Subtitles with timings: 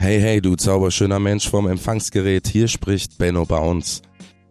[0.00, 4.00] Hey, hey, du zauberschöner Mensch vom Empfangsgerät, hier spricht Benno Bounce.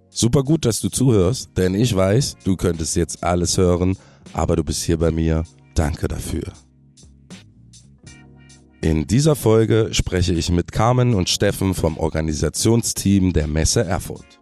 [0.10, 3.98] Super gut, dass du zuhörst, denn ich weiß, du könntest jetzt alles hören,
[4.34, 5.46] aber du bist hier bei mir.
[5.74, 6.52] Danke dafür.
[8.82, 14.42] In dieser Folge spreche ich mit Carmen und Steffen vom Organisationsteam der Messe Erfurt.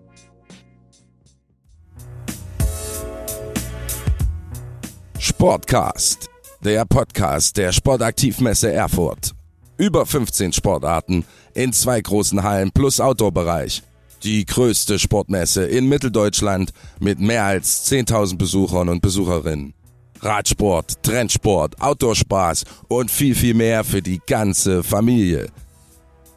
[5.19, 6.29] Sportcast,
[6.61, 9.35] der Podcast der Sportaktivmesse Erfurt.
[9.77, 13.83] Über 15 Sportarten in zwei großen Hallen plus Outdoor-Bereich.
[14.23, 19.73] Die größte Sportmesse in Mitteldeutschland mit mehr als 10.000 Besuchern und Besucherinnen.
[20.21, 25.49] Radsport, Trendsport, Outdoor-Spaß und viel, viel mehr für die ganze Familie.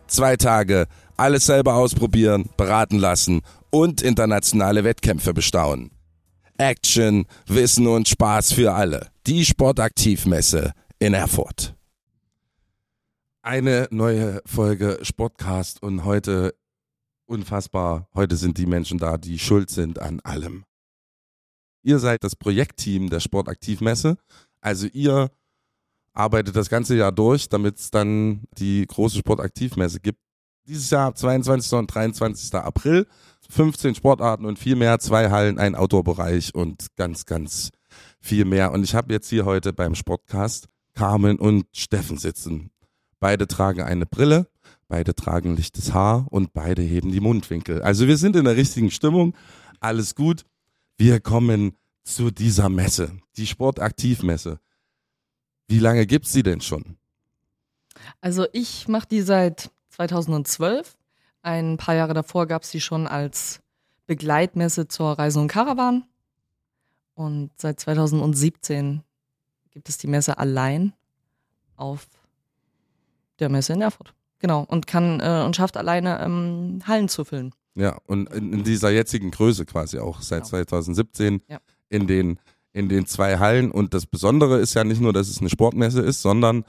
[0.09, 0.87] Zwei Tage,
[1.17, 5.93] alles selber ausprobieren, beraten lassen und internationale Wettkämpfe bestaunen.
[6.59, 9.07] Action, Wissen und Spaß für alle.
[9.29, 11.78] Die Sportaktivmesse in Erfurt.
[13.48, 16.55] Eine neue Folge Sportcast und heute
[17.25, 20.67] unfassbar, heute sind die Menschen da, die schuld sind an allem.
[21.83, 24.19] Ihr seid das Projektteam der Sportaktivmesse,
[24.61, 25.31] also ihr
[26.12, 30.20] arbeitet das ganze Jahr durch, damit es dann die große Sportaktivmesse gibt.
[30.67, 31.73] Dieses Jahr 22.
[31.73, 32.53] und 23.
[32.53, 33.06] April
[33.48, 37.70] 15 Sportarten und viel mehr, zwei Hallen, ein Outdoor-Bereich und ganz, ganz
[38.20, 38.73] viel mehr.
[38.73, 42.73] Und ich habe jetzt hier heute beim Sportcast Carmen und Steffen sitzen.
[43.20, 44.47] Beide tragen eine Brille,
[44.86, 47.83] beide tragen lichtes Haar und beide heben die Mundwinkel.
[47.83, 49.34] Also wir sind in der richtigen Stimmung,
[49.80, 50.44] alles gut.
[50.97, 54.61] Wir kommen zu dieser Messe, die Sportaktivmesse.
[55.69, 56.96] Wie lange gibt's sie denn schon?
[58.20, 60.96] Also ich mache die seit 2012.
[61.42, 63.61] Ein paar Jahre davor gab es sie schon als
[64.06, 66.05] Begleitmesse zur Reise und Caravan.
[67.14, 69.02] Und seit 2017
[69.70, 70.94] gibt es die Messe allein
[71.77, 72.06] auf
[73.41, 74.14] der Messe in Erfurt.
[74.39, 74.64] Genau.
[74.69, 77.55] Und kann äh, und schafft alleine ähm, Hallen zu füllen.
[77.75, 80.50] Ja, und in, in dieser jetzigen Größe quasi auch seit genau.
[80.50, 81.58] 2017 ja.
[81.89, 82.39] in den
[82.73, 83.70] in den zwei Hallen.
[83.70, 86.64] Und das Besondere ist ja nicht nur, dass es eine Sportmesse ist, sondern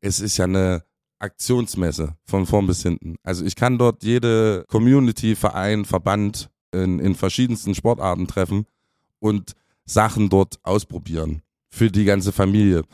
[0.00, 0.84] es ist ja eine
[1.18, 3.16] Aktionsmesse von vorn bis hinten.
[3.22, 8.66] Also ich kann dort jede Community, Verein, Verband in, in verschiedensten Sportarten treffen
[9.18, 9.52] und
[9.84, 12.84] Sachen dort ausprobieren für die ganze Familie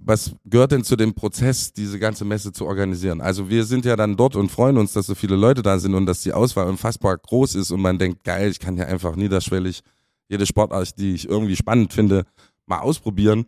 [0.00, 3.20] was gehört denn zu dem Prozess, diese ganze Messe zu organisieren?
[3.20, 5.94] Also wir sind ja dann dort und freuen uns, dass so viele Leute da sind
[5.94, 9.16] und dass die Auswahl unfassbar groß ist und man denkt, geil, ich kann ja einfach
[9.16, 9.82] niederschwellig
[10.28, 12.24] jede Sportart, die ich irgendwie spannend finde,
[12.66, 13.46] mal ausprobieren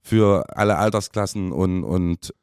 [0.00, 2.34] für alle Altersklassen und, und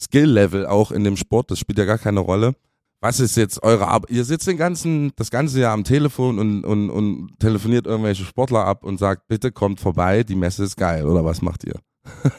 [0.00, 1.50] Skill-Level auch in dem Sport.
[1.50, 2.54] Das spielt ja gar keine Rolle.
[3.00, 4.10] Was ist jetzt eure Arbeit?
[4.10, 8.64] Ihr sitzt den ganzen, das ganze Jahr am Telefon und, und, und telefoniert irgendwelche Sportler
[8.64, 11.06] ab und sagt, bitte kommt vorbei, die Messe ist geil.
[11.06, 11.80] Oder was macht ihr?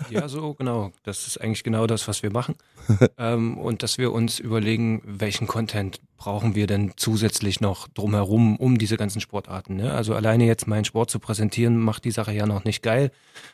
[0.10, 0.92] Ja, so genau.
[1.04, 2.56] Das ist eigentlich genau das, was wir machen.
[3.18, 8.78] ähm, und dass wir uns überlegen, welchen Content brauchen wir denn zusätzlich noch drumherum um
[8.78, 9.76] diese ganzen Sportarten.
[9.76, 9.94] Ne?
[9.94, 13.12] Also alleine jetzt meinen Sport zu präsentieren, macht die Sache ja noch nicht geil,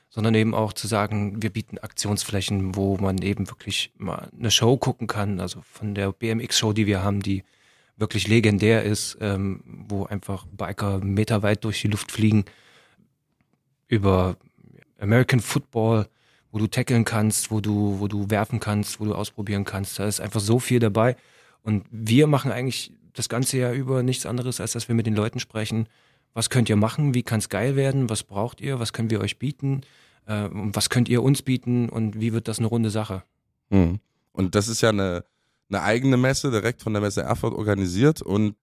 [0.09, 4.77] sondern eben auch zu sagen, wir bieten Aktionsflächen, wo man eben wirklich mal eine Show
[4.77, 5.39] gucken kann.
[5.39, 7.43] Also von der BMX-Show, die wir haben, die
[7.97, 12.45] wirklich legendär ist, ähm, wo einfach Biker meterweit durch die Luft fliegen,
[13.87, 14.37] über
[14.99, 16.07] American Football,
[16.51, 19.99] wo du tackeln kannst, wo du, wo du werfen kannst, wo du ausprobieren kannst.
[19.99, 21.15] Da ist einfach so viel dabei.
[21.63, 25.15] Und wir machen eigentlich das ganze Jahr über nichts anderes, als dass wir mit den
[25.15, 25.87] Leuten sprechen.
[26.33, 27.13] Was könnt ihr machen?
[27.13, 28.09] Wie kann es geil werden?
[28.09, 28.79] Was braucht ihr?
[28.79, 29.81] Was können wir euch bieten?
[30.25, 31.89] Äh, was könnt ihr uns bieten?
[31.89, 33.23] Und wie wird das eine runde Sache?
[33.69, 33.99] Mhm.
[34.31, 35.25] Und das ist ja eine,
[35.69, 38.21] eine eigene Messe, direkt von der Messe Erfurt organisiert.
[38.21, 38.55] Und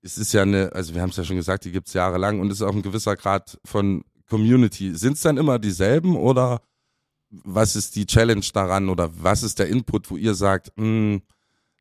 [0.00, 2.40] es ist ja eine, also wir haben es ja schon gesagt, die gibt es jahrelang
[2.40, 6.62] und es ist auch ein gewisser Grad von Community, sind es dann immer dieselben oder
[7.28, 11.20] was ist die Challenge daran oder was ist der Input, wo ihr sagt, hm,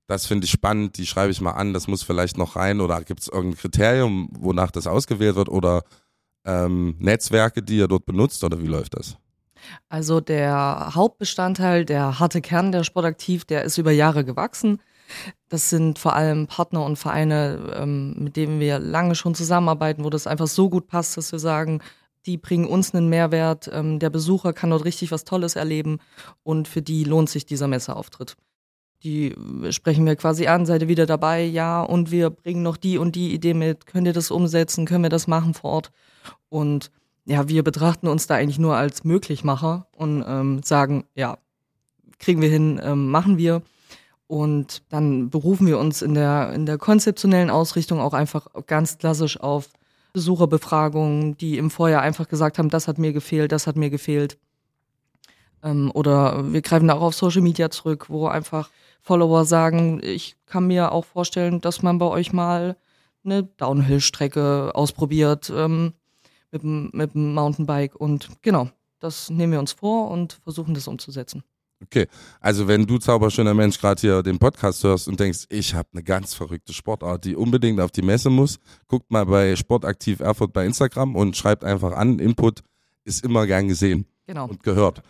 [0.05, 3.01] das finde ich spannend, die schreibe ich mal an, das muss vielleicht noch rein oder
[3.03, 5.83] gibt es irgendein Kriterium, wonach das ausgewählt wird oder
[6.43, 9.15] ähm, Netzwerke, die ihr dort benutzt oder wie läuft das?
[9.87, 14.81] Also der Hauptbestandteil, der harte Kern der Sportaktiv, der ist über Jahre gewachsen.
[15.47, 20.09] Das sind vor allem Partner und Vereine, ähm, mit denen wir lange schon zusammenarbeiten, wo
[20.09, 21.81] das einfach so gut passt, dass wir sagen,
[22.25, 23.69] die bringen uns einen Mehrwert.
[23.73, 25.99] Ähm, der Besucher kann dort richtig was Tolles erleben
[26.43, 28.35] und für die lohnt sich dieser Messeauftritt.
[29.03, 31.43] Die äh, sprechen wir quasi an, seid ihr wieder dabei?
[31.43, 33.87] Ja, und wir bringen noch die und die Idee mit.
[33.87, 34.85] Könnt ihr das umsetzen?
[34.85, 35.91] Können wir das machen vor Ort?
[36.49, 36.91] Und
[37.25, 41.37] ja, wir betrachten uns da eigentlich nur als Möglichmacher und ähm, sagen, ja,
[42.19, 43.61] kriegen wir hin, ähm, machen wir.
[44.27, 49.39] Und dann berufen wir uns in der, in der konzeptionellen Ausrichtung auch einfach ganz klassisch
[49.39, 49.69] auf
[50.13, 54.37] Besucherbefragungen, die im Vorjahr einfach gesagt haben, das hat mir gefehlt, das hat mir gefehlt.
[55.63, 58.69] Ähm, oder wir greifen auch auf Social Media zurück, wo einfach
[59.01, 62.75] Follower sagen, ich kann mir auch vorstellen, dass man bei euch mal
[63.23, 65.93] eine Downhill-Strecke ausprobiert ähm,
[66.51, 67.95] mit, mit dem Mountainbike.
[67.95, 68.69] Und genau,
[68.99, 71.43] das nehmen wir uns vor und versuchen das umzusetzen.
[71.83, 72.07] Okay,
[72.39, 76.03] also wenn du zauberschöner Mensch gerade hier den Podcast hörst und denkst, ich habe eine
[76.03, 80.65] ganz verrückte Sportart, die unbedingt auf die Messe muss, guckt mal bei Sportaktiv Erfurt bei
[80.65, 82.19] Instagram und schreibt einfach an.
[82.19, 82.61] Input
[83.03, 84.47] ist immer gern gesehen genau.
[84.47, 85.01] und gehört.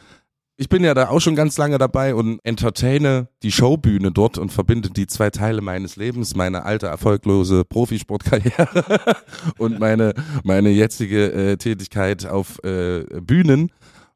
[0.58, 4.52] Ich bin ja da auch schon ganz lange dabei und entertaine die Showbühne dort und
[4.52, 9.16] verbinde die zwei Teile meines Lebens, meine alte erfolglose Profisportkarriere
[9.58, 10.14] und meine,
[10.44, 13.72] meine jetzige äh, Tätigkeit auf äh, Bühnen.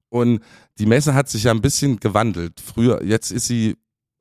[0.09, 0.41] Und
[0.77, 2.59] die Messe hat sich ja ein bisschen gewandelt.
[2.59, 3.75] Früher, jetzt ist sie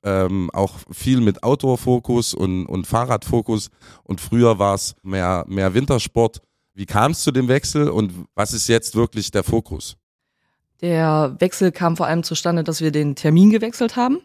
[0.04, 3.70] ähm, auch viel mit Outdoor-Fokus und, und Fahrradfokus
[4.04, 6.42] und früher war es mehr, mehr Wintersport.
[6.74, 9.96] Wie kam es zu dem Wechsel und was ist jetzt wirklich der Fokus?
[10.80, 14.20] Der Wechsel kam vor allem zustande, dass wir den Termin gewechselt haben.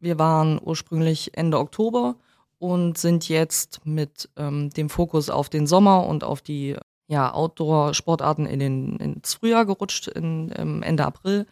[0.00, 2.16] Wir waren ursprünglich Ende Oktober
[2.58, 6.76] und sind jetzt mit ähm, dem Fokus auf den Sommer und auf die
[7.10, 11.44] ja, Outdoor-Sportarten in den, ins Frühjahr gerutscht, in, ähm, Ende April.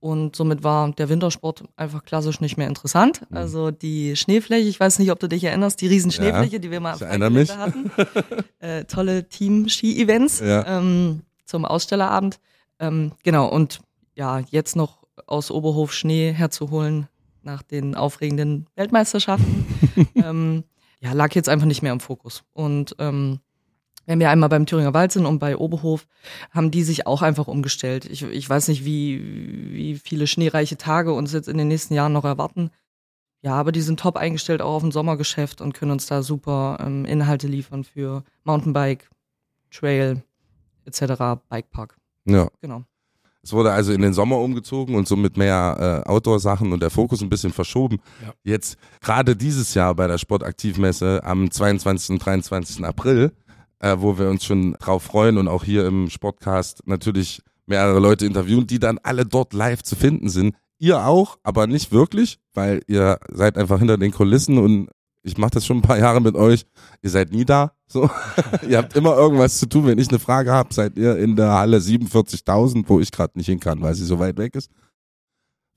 [0.00, 3.20] Und somit war der Wintersport einfach klassisch nicht mehr interessant.
[3.30, 3.36] Mhm.
[3.36, 6.72] Also die Schneefläche, ich weiß nicht, ob du dich erinnerst, die riesen Schneefläche, ja, die
[6.72, 7.92] wir mal am hatten.
[8.58, 10.66] äh, tolle Team-Ski-Events ja.
[10.66, 12.40] ähm, zum Ausstellerabend.
[12.80, 13.82] Ähm, genau, und
[14.16, 17.06] ja, jetzt noch aus Oberhof Schnee herzuholen
[17.44, 19.66] nach den aufregenden Weltmeisterschaften,
[20.16, 20.64] ähm,
[20.98, 22.42] ja, lag jetzt einfach nicht mehr im Fokus.
[22.52, 23.38] Und ähm,
[24.06, 26.06] wenn wir einmal beim Thüringer Wald sind und bei Oberhof,
[26.50, 28.06] haben die sich auch einfach umgestellt.
[28.06, 32.12] Ich, ich weiß nicht, wie, wie viele schneereiche Tage uns jetzt in den nächsten Jahren
[32.12, 32.70] noch erwarten.
[33.42, 36.78] Ja, aber die sind top eingestellt auch auf dem Sommergeschäft und können uns da super
[36.80, 39.10] ähm, Inhalte liefern für Mountainbike,
[39.70, 40.22] Trail
[40.84, 41.96] etc., Bikepark.
[42.24, 42.48] Ja.
[42.60, 42.84] Genau.
[43.42, 47.22] Es wurde also in den Sommer umgezogen und somit mehr äh, Outdoor-Sachen und der Fokus
[47.22, 48.00] ein bisschen verschoben.
[48.24, 48.32] Ja.
[48.42, 52.10] Jetzt gerade dieses Jahr bei der Sportaktivmesse am 22.
[52.10, 52.84] und 23.
[52.84, 53.32] April
[53.80, 58.26] äh, wo wir uns schon drauf freuen und auch hier im Sportcast natürlich mehrere Leute
[58.26, 60.54] interviewen, die dann alle dort live zu finden sind.
[60.78, 64.88] Ihr auch, aber nicht wirklich, weil ihr seid einfach hinter den Kulissen und
[65.26, 66.66] ich mache das schon ein paar Jahre mit euch.
[67.02, 67.72] Ihr seid nie da.
[67.88, 68.08] So.
[68.68, 69.86] ihr habt immer irgendwas zu tun.
[69.86, 73.46] Wenn ich eine Frage habe, seid ihr in der Halle 47.000, wo ich gerade nicht
[73.46, 74.70] hin kann, weil sie so weit weg ist.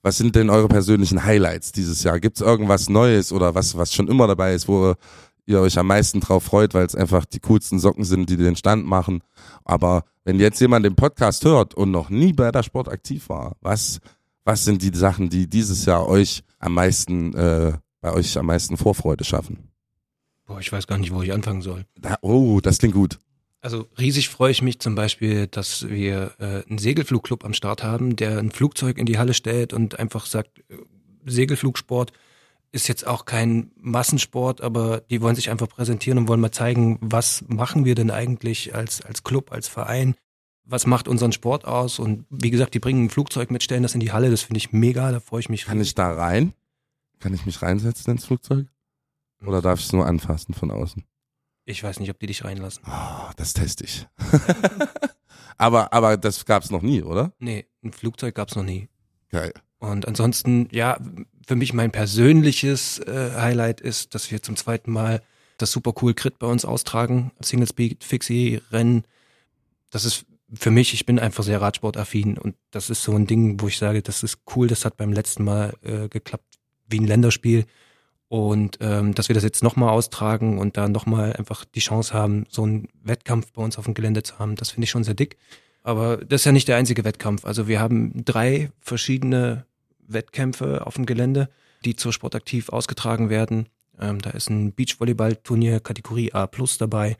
[0.02, 2.20] Was sind denn eure persönlichen Highlights dieses Jahr?
[2.20, 4.94] Gibt es irgendwas Neues oder was, was schon immer dabei ist, wo
[5.50, 8.56] ihr euch am meisten drauf freut, weil es einfach die coolsten Socken sind, die den
[8.56, 9.22] Stand machen.
[9.64, 13.56] Aber wenn jetzt jemand den Podcast hört und noch nie bei der Sport aktiv war,
[13.60, 14.00] was,
[14.44, 18.76] was sind die Sachen, die dieses Jahr euch am meisten, äh, bei euch am meisten
[18.76, 19.70] Vorfreude schaffen?
[20.46, 21.84] Boah, ich weiß gar nicht, wo ich anfangen soll.
[22.00, 23.18] Da, oh, das klingt gut.
[23.62, 28.16] Also riesig freue ich mich zum Beispiel, dass wir äh, einen Segelflugclub am Start haben,
[28.16, 30.76] der ein Flugzeug in die Halle stellt und einfach sagt, äh,
[31.26, 32.12] Segelflugsport,
[32.72, 36.98] ist jetzt auch kein Massensport, aber die wollen sich einfach präsentieren und wollen mal zeigen,
[37.00, 40.14] was machen wir denn eigentlich als, als Club, als Verein?
[40.64, 41.98] Was macht unseren Sport aus?
[41.98, 44.30] Und wie gesagt, die bringen ein Flugzeug mit, stellen das in die Halle.
[44.30, 45.64] Das finde ich mega, da freue ich mich.
[45.64, 46.52] Kann ich da rein?
[47.18, 48.68] Kann ich mich reinsetzen ins Flugzeug?
[49.44, 51.04] Oder darf ich es nur anfassen von außen?
[51.64, 52.84] Ich weiß nicht, ob die dich reinlassen.
[52.86, 54.06] Oh, das teste ich.
[55.58, 57.32] aber, aber das gab es noch nie, oder?
[57.38, 58.88] Nee, ein Flugzeug gab es noch nie.
[59.30, 59.52] Geil.
[59.80, 60.98] Und ansonsten, ja,
[61.46, 65.22] für mich mein persönliches äh, Highlight ist, dass wir zum zweiten Mal
[65.58, 67.32] das Super Cool Crit bei uns austragen.
[67.40, 69.04] Single Speed Fixie Rennen.
[69.90, 73.60] Das ist für mich, ich bin einfach sehr Radsportaffin und das ist so ein Ding,
[73.60, 77.06] wo ich sage, das ist cool, das hat beim letzten Mal äh, geklappt wie ein
[77.06, 77.66] Länderspiel.
[78.28, 82.44] Und ähm, dass wir das jetzt nochmal austragen und da nochmal einfach die Chance haben,
[82.48, 85.14] so einen Wettkampf bei uns auf dem Gelände zu haben, das finde ich schon sehr
[85.14, 85.36] dick.
[85.82, 87.44] Aber das ist ja nicht der einzige Wettkampf.
[87.44, 89.66] Also wir haben drei verschiedene
[90.12, 91.48] Wettkämpfe auf dem Gelände,
[91.84, 93.68] die zur Sportaktiv ausgetragen werden.
[93.98, 97.16] Ähm, da ist ein Beachvolleyball-Turnier Kategorie A Plus dabei.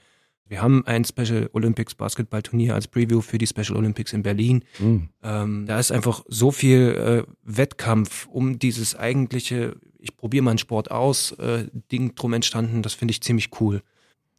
[0.46, 4.64] Wir haben ein Special Olympics Basketball-Turnier als Preview für die Special Olympics in Berlin.
[4.80, 5.08] Mhm.
[5.22, 10.90] Ähm, da ist einfach so viel äh, Wettkampf um dieses eigentliche, ich probiere meinen Sport
[10.90, 12.82] aus, äh, Ding drum entstanden.
[12.82, 13.82] Das finde ich ziemlich cool,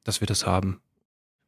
[0.03, 0.81] dass wir das haben.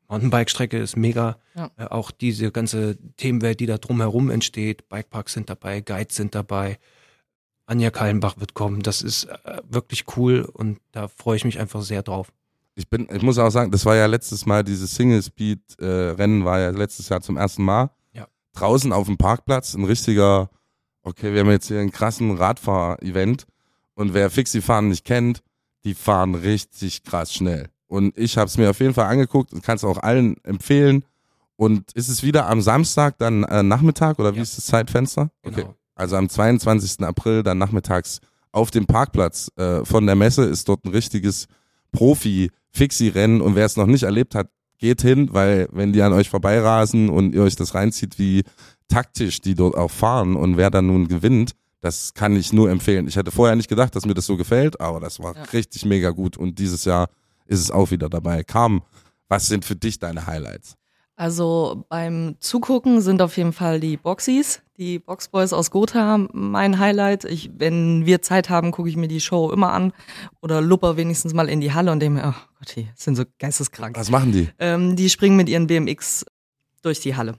[0.07, 1.37] Mountainbike-Strecke ist mega.
[1.55, 1.71] Ja.
[1.77, 4.89] Äh, auch diese ganze Themenwelt, die da drumherum entsteht.
[4.89, 6.79] Bikeparks sind dabei, Guides sind dabei.
[7.65, 8.81] Anja Kallenbach wird kommen.
[8.81, 12.31] Das ist äh, wirklich cool und da freue ich mich einfach sehr drauf.
[12.75, 16.59] Ich bin, ich muss auch sagen, das war ja letztes Mal, dieses Single-Speed-Rennen äh, war
[16.59, 17.91] ja letztes Jahr zum ersten Mal.
[18.13, 18.27] Ja.
[18.53, 20.49] Draußen auf dem Parkplatz, ein richtiger,
[21.03, 23.45] okay, wir haben jetzt hier einen krassen Radfahr-Event
[23.93, 25.43] und wer Fixie-Fahren nicht kennt,
[25.83, 27.69] die fahren richtig krass schnell.
[27.93, 31.05] Und ich habe es mir auf jeden Fall angeguckt und kann es auch allen empfehlen.
[31.57, 34.41] Und ist es wieder am Samstag, dann äh, Nachmittag oder wie ja.
[34.41, 35.29] ist das Zeitfenster?
[35.43, 35.59] Genau.
[35.59, 35.67] Okay.
[35.93, 37.01] Also am 22.
[37.01, 38.19] April, dann nachmittags
[38.51, 41.45] auf dem Parkplatz äh, von der Messe ist dort ein richtiges
[41.91, 46.31] Profi-Fixie-Rennen und wer es noch nicht erlebt hat, geht hin, weil wenn die an euch
[46.31, 48.43] vorbeirasen und ihr euch das reinzieht, wie
[48.87, 53.07] taktisch die dort auch fahren und wer dann nun gewinnt, das kann ich nur empfehlen.
[53.07, 55.43] Ich hätte vorher nicht gedacht, dass mir das so gefällt, aber das war ja.
[55.53, 57.07] richtig mega gut und dieses Jahr
[57.53, 58.43] ist es auch wieder dabei.
[58.43, 58.81] Carmen,
[59.29, 60.75] was sind für dich deine Highlights?
[61.15, 67.23] Also beim Zugucken sind auf jeden Fall die Boxies, die Boxboys aus Gotha mein Highlight.
[67.25, 69.93] Ich, wenn wir Zeit haben, gucke ich mir die Show immer an
[70.41, 73.25] oder lupper wenigstens mal in die Halle und denke mir, oh Gott, die sind so
[73.37, 73.95] geisteskrank.
[73.95, 74.49] Was machen die?
[74.57, 76.25] Ähm, die springen mit ihren BMX
[76.81, 77.37] durch die Halle.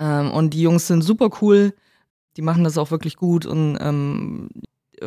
[0.00, 1.74] Ähm, und die Jungs sind super cool,
[2.36, 4.48] die machen das auch wirklich gut und ähm,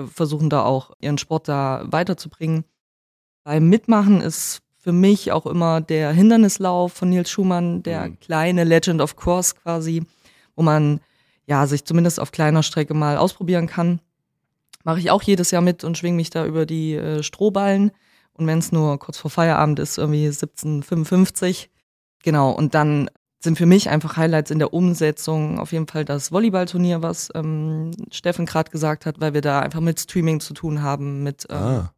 [0.07, 2.63] versuchen da auch ihren Sport da weiterzubringen.
[3.43, 8.19] Beim Mitmachen ist für mich auch immer der Hindernislauf von Nils Schumann, der mhm.
[8.19, 10.03] kleine Legend of Course quasi,
[10.55, 11.01] wo man
[11.45, 13.99] ja sich zumindest auf kleiner Strecke mal ausprobieren kann.
[14.83, 17.91] Mache ich auch jedes Jahr mit und schwinge mich da über die äh, Strohballen.
[18.33, 21.69] Und wenn es nur kurz vor Feierabend ist, irgendwie 1755.
[22.23, 26.31] Genau, und dann sind für mich einfach Highlights in der Umsetzung auf jeden Fall das
[26.31, 30.81] Volleyballturnier, was ähm, Steffen gerade gesagt hat, weil wir da einfach mit Streaming zu tun
[30.81, 31.91] haben, mit ähm, ah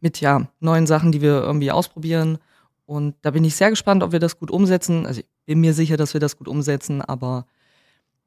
[0.00, 2.38] mit ja neuen Sachen, die wir irgendwie ausprobieren.
[2.86, 5.06] Und da bin ich sehr gespannt, ob wir das gut umsetzen.
[5.06, 7.46] Also ich bin mir sicher, dass wir das gut umsetzen, aber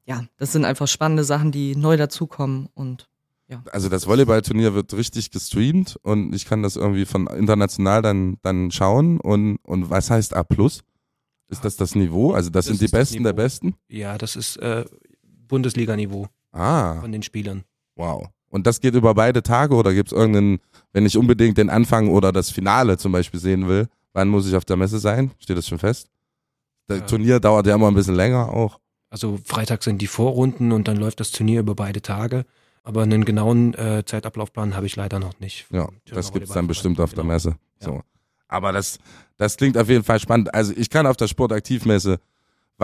[0.06, 3.08] ja, das sind einfach spannende Sachen, die neu dazukommen und
[3.46, 3.62] ja.
[3.72, 8.70] Also das Volleyballturnier wird richtig gestreamt und ich kann das irgendwie von international dann, dann
[8.70, 10.46] schauen und, und was heißt A+.
[11.48, 12.32] Ist das das Niveau?
[12.32, 13.74] Also das, das sind die Besten der Besten?
[13.88, 14.86] Ja, das ist äh,
[15.22, 17.00] Bundesliga-Niveau ah.
[17.00, 17.64] von den Spielern.
[17.96, 18.28] Wow.
[18.54, 20.60] Und das geht über beide Tage oder gibt es irgendeinen,
[20.92, 24.54] wenn ich unbedingt den Anfang oder das Finale zum Beispiel sehen will, wann muss ich
[24.54, 25.32] auf der Messe sein?
[25.40, 26.08] Steht das schon fest?
[26.86, 27.04] Das ja.
[27.04, 28.78] Turnier dauert ja immer ein bisschen länger auch.
[29.10, 32.44] Also Freitag sind die Vorrunden und dann läuft das Turnier über beide Tage.
[32.84, 35.66] Aber einen genauen äh, Zeitablaufplan habe ich leider noch nicht.
[35.72, 37.22] Ja, das gibt es dann bestimmt auf genau.
[37.22, 37.56] der Messe.
[37.80, 37.86] Ja.
[37.86, 38.02] So.
[38.46, 39.00] Aber das,
[39.36, 40.54] das klingt auf jeden Fall spannend.
[40.54, 42.20] Also ich kann auf der Sportaktivmesse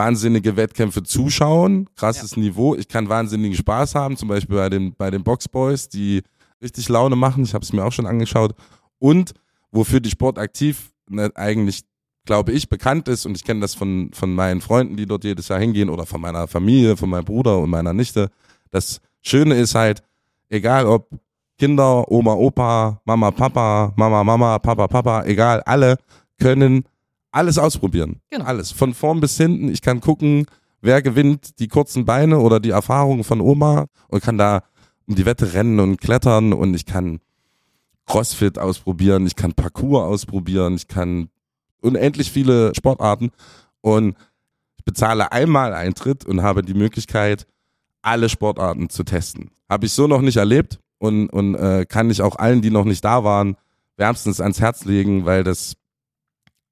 [0.01, 2.41] wahnsinnige Wettkämpfe zuschauen, krasses ja.
[2.41, 2.75] Niveau.
[2.75, 6.23] Ich kann wahnsinnigen Spaß haben, zum Beispiel bei den, bei den Boxboys, die
[6.63, 7.45] richtig Laune machen.
[7.45, 8.55] Ich habe es mir auch schon angeschaut.
[8.99, 9.35] Und
[9.71, 11.83] wofür die Sport aktiv ne, eigentlich,
[12.25, 15.49] glaube ich, bekannt ist, und ich kenne das von, von meinen Freunden, die dort jedes
[15.49, 18.31] Jahr hingehen, oder von meiner Familie, von meinem Bruder und meiner Nichte.
[18.71, 20.03] Das Schöne ist halt,
[20.49, 21.11] egal ob
[21.59, 25.99] Kinder, Oma, Opa, Mama, Papa, Mama, Mama, Papa, Papa, egal, alle
[26.39, 26.85] können
[27.33, 28.21] alles ausprobieren.
[28.31, 28.45] Genau.
[28.45, 28.73] Alles.
[28.73, 29.69] Von vorn bis hinten.
[29.69, 30.47] Ich kann gucken,
[30.81, 34.63] wer gewinnt die kurzen Beine oder die Erfahrungen von Oma und kann da
[35.07, 37.21] um die Wette rennen und klettern und ich kann
[38.07, 41.29] Crossfit ausprobieren, ich kann Parkour ausprobieren, ich kann
[41.81, 43.31] unendlich viele Sportarten
[43.81, 44.17] und
[44.77, 47.47] ich bezahle einmal Eintritt und habe die Möglichkeit,
[48.03, 49.51] alle Sportarten zu testen.
[49.69, 52.85] Habe ich so noch nicht erlebt und, und äh, kann ich auch allen, die noch
[52.85, 53.57] nicht da waren,
[53.97, 55.75] wärmstens ans Herz legen, weil das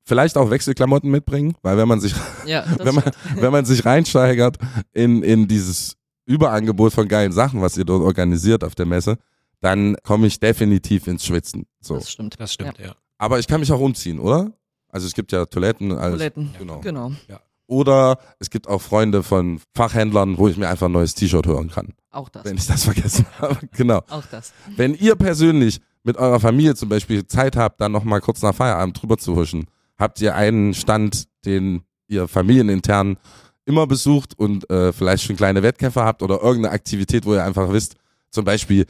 [0.09, 2.15] vielleicht auch Wechselklamotten mitbringen, weil wenn man sich,
[2.47, 3.05] ja, wenn man,
[3.37, 4.57] wenn man sich reinsteigert
[4.93, 9.19] in, in dieses Überangebot von geilen Sachen, was ihr dort organisiert auf der Messe,
[9.61, 11.67] dann komme ich definitiv ins Schwitzen.
[11.81, 11.97] So.
[11.97, 12.41] Das stimmt.
[12.41, 12.87] Das stimmt, ja.
[12.87, 12.95] ja.
[13.19, 14.53] Aber ich kann mich auch umziehen, oder?
[14.89, 15.93] Also es gibt ja Toiletten.
[15.93, 16.81] Alles, Toiletten, genau.
[16.81, 17.13] genau.
[17.29, 17.41] Ja.
[17.67, 21.71] Oder es gibt auch Freunde von Fachhändlern, wo ich mir einfach ein neues T-Shirt hören
[21.71, 21.93] kann.
[22.11, 22.45] Auch das.
[22.45, 23.59] Wenn ich das vergessen habe.
[23.73, 24.03] genau.
[24.09, 24.55] Auch das.
[24.77, 29.01] Wenn ihr persönlich mit eurer Familie zum Beispiel Zeit habt, dann nochmal kurz nach Feierabend
[29.03, 29.67] drüber zu huschen,
[29.99, 33.19] habt ihr einen Stand, den ihr familienintern
[33.65, 37.71] immer besucht und äh, vielleicht schon kleine Wettkämpfe habt oder irgendeine Aktivität, wo ihr einfach
[37.71, 37.97] wisst,
[38.31, 38.87] zum Beispiel,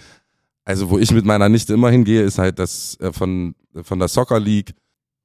[0.64, 4.08] also wo ich mit meiner Nichte immer hingehe, ist halt das äh, von, von der
[4.08, 4.74] Soccer League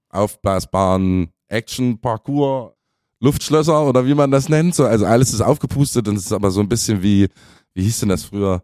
[0.10, 2.76] aufblasbaren Action Parkour
[3.20, 4.76] Luftschlösser oder wie man das nennt.
[4.76, 7.30] So, also alles ist aufgepustet und es ist aber so ein bisschen wie,
[7.74, 8.64] wie hieß denn das früher?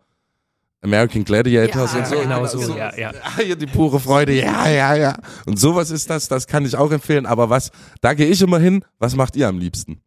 [0.81, 2.19] American Gladiators ja, und so.
[2.19, 3.11] Genau so, ja, ja.
[3.37, 5.17] Hier die pure Freude, ja, ja, ja.
[5.45, 7.25] Und sowas ist das, das kann ich auch empfehlen.
[7.25, 7.71] Aber was,
[8.01, 8.85] da gehe ich immer hin.
[8.97, 10.01] Was macht ihr am liebsten?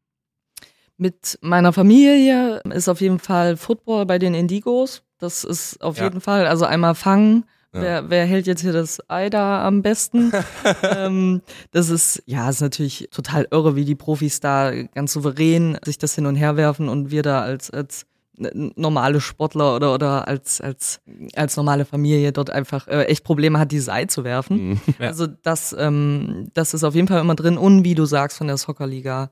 [0.96, 5.02] Mit meiner Familie ist auf jeden Fall Football bei den Indigos.
[5.18, 6.04] Das ist auf ja.
[6.04, 7.44] jeden Fall, also einmal fangen.
[7.74, 7.80] Ja.
[7.80, 10.32] Wer, wer hält jetzt hier das Ei da am besten?
[10.82, 15.96] ähm, das ist, ja, ist natürlich total irre, wie die Profis da ganz souverän sich
[15.96, 20.60] das hin und her werfen und wir da als, als normale Sportler oder oder als
[20.60, 21.00] als
[21.34, 24.70] als normale Familie dort einfach äh, echt Probleme hat, dieses Ei zu werfen.
[24.70, 24.80] Mhm.
[24.98, 25.08] Ja.
[25.08, 28.46] Also das ähm, das ist auf jeden Fall immer drin und wie du sagst von
[28.46, 29.30] der Soccerliga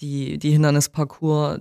[0.00, 1.60] die die Hindernisparcours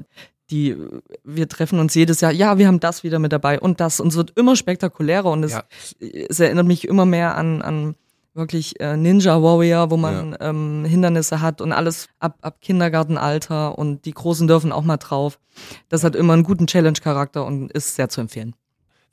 [0.49, 0.77] die
[1.23, 4.09] wir treffen uns jedes Jahr, ja, wir haben das wieder mit dabei und das und
[4.09, 5.63] es wird immer spektakulärer und es, ja.
[5.99, 7.95] es erinnert mich immer mehr an an
[8.37, 10.49] wirklich äh, Ninja Warrior, wo man ja.
[10.49, 15.39] ähm, Hindernisse hat und alles ab, ab Kindergartenalter und die Großen dürfen auch mal drauf.
[15.89, 18.55] Das hat immer einen guten Challenge-Charakter und ist sehr zu empfehlen.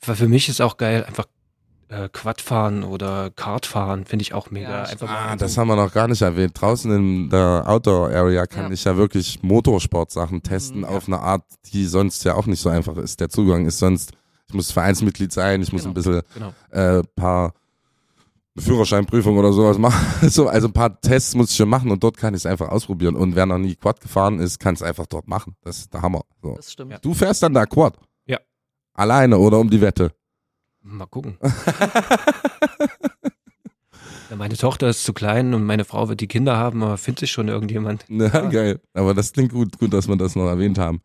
[0.00, 1.26] für mich ist auch geil, einfach
[1.88, 4.84] äh, Quadfahren oder Kartfahren finde ich auch mega.
[4.84, 6.60] Ja, ah, das haben wir noch gar nicht erwähnt.
[6.60, 8.70] Draußen in der Outdoor Area kann ja.
[8.70, 12.68] ich ja wirklich Motorsportsachen testen mhm, auf eine Art, die sonst ja auch nicht so
[12.68, 13.20] einfach ist.
[13.20, 14.12] Der Zugang ist sonst,
[14.48, 15.90] ich muss Vereinsmitglied sein, ich muss genau.
[15.90, 16.52] ein bisschen genau.
[16.70, 17.52] äh, paar
[18.58, 20.04] Führerscheinprüfung oder sowas machen.
[20.30, 22.68] So, also ein paar Tests muss ich schon machen und dort kann ich es einfach
[22.68, 23.16] ausprobieren.
[23.16, 25.56] Und wer noch nie Quad gefahren ist, kann es einfach dort machen.
[25.62, 26.22] Das ist der Hammer.
[26.42, 26.54] So.
[26.54, 27.04] Das stimmt.
[27.04, 27.98] Du fährst dann da Quad?
[28.26, 28.38] Ja.
[28.94, 30.12] Alleine oder um die Wette?
[30.82, 31.38] Mal gucken.
[34.30, 37.20] ja, meine Tochter ist zu klein und meine Frau wird die Kinder haben, aber findet
[37.20, 38.04] sich schon irgendjemand.
[38.08, 38.48] Na, ja.
[38.48, 38.80] geil.
[38.92, 41.00] Aber das klingt gut, gut, dass wir das noch erwähnt haben.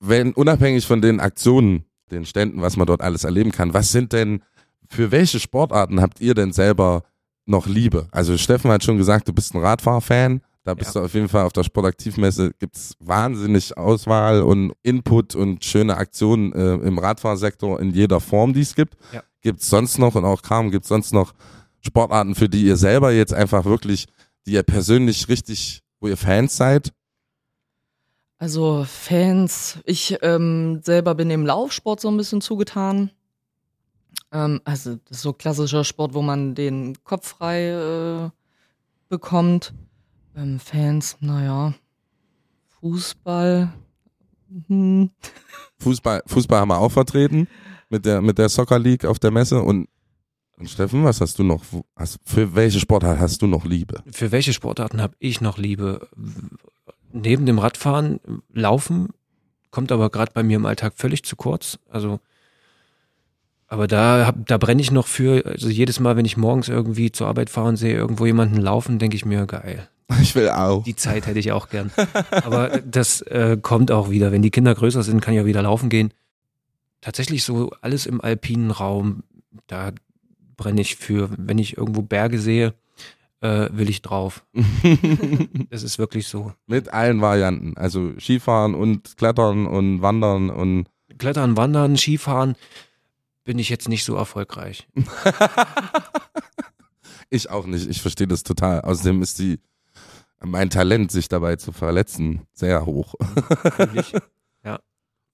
[0.00, 4.12] Wenn, unabhängig von den Aktionen, den Ständen, was man dort alles erleben kann, was sind
[4.12, 4.42] denn,
[4.88, 7.02] für welche Sportarten habt ihr denn selber
[7.46, 8.08] noch Liebe?
[8.10, 10.40] Also Steffen hat schon gesagt, du bist ein Radfahrfan.
[10.64, 11.00] Da bist ja.
[11.00, 16.54] du auf jeden Fall auf der Sportaktivmesse, gibt's wahnsinnig Auswahl und Input und schöne Aktionen
[16.54, 18.94] äh, im Radfahrsektor in jeder Form, die es gibt.
[19.12, 19.22] Ja.
[19.42, 21.34] Gibt's sonst noch und auch Kram, gibt's sonst noch
[21.82, 24.06] Sportarten, für die ihr selber jetzt einfach wirklich,
[24.46, 26.94] die ihr persönlich richtig, wo ihr Fans seid?
[28.38, 33.10] Also Fans, ich ähm, selber bin im Laufsport so ein bisschen zugetan.
[34.34, 38.30] Ähm, also das ist so klassischer Sport, wo man den Kopf frei äh,
[39.08, 39.72] bekommt.
[40.36, 41.72] Ähm, Fans, naja.
[42.80, 43.72] Fußball.
[44.66, 45.10] Hm.
[45.78, 47.48] Fußball, Fußball haben wir auch vertreten
[47.88, 49.88] mit der, mit der Soccer League auf der Messe und
[50.56, 51.64] und Steffen, was hast du noch?
[51.96, 54.04] Hast, für welche Sportart hast du noch Liebe?
[54.12, 56.06] Für welche Sportarten habe ich noch Liebe?
[57.12, 58.20] Neben dem Radfahren,
[58.52, 59.08] Laufen
[59.72, 61.80] kommt aber gerade bei mir im Alltag völlig zu kurz.
[61.88, 62.20] Also,
[63.74, 65.44] aber da, da brenne ich noch für.
[65.46, 69.00] Also jedes Mal, wenn ich morgens irgendwie zur Arbeit fahre und sehe irgendwo jemanden laufen,
[69.00, 69.88] denke ich mir geil.
[70.22, 70.84] Ich will auch.
[70.84, 71.90] Die Zeit hätte ich auch gern.
[72.30, 74.30] Aber das äh, kommt auch wieder.
[74.30, 76.14] Wenn die Kinder größer sind, kann ich ja wieder laufen gehen.
[77.00, 79.24] Tatsächlich so alles im alpinen Raum,
[79.66, 79.90] da
[80.56, 81.30] brenne ich für.
[81.36, 82.74] Wenn ich irgendwo Berge sehe,
[83.40, 84.44] äh, will ich drauf.
[85.70, 86.52] das ist wirklich so.
[86.68, 87.76] Mit allen Varianten.
[87.76, 90.86] Also Skifahren und Klettern und Wandern und.
[91.18, 92.54] Klettern, Wandern, Skifahren
[93.44, 94.88] bin ich jetzt nicht so erfolgreich.
[97.30, 97.88] ich auch nicht.
[97.88, 98.80] Ich verstehe das total.
[98.80, 99.60] Außerdem ist die
[100.44, 103.14] mein Talent, sich dabei zu verletzen, sehr hoch.
[104.64, 104.78] ja.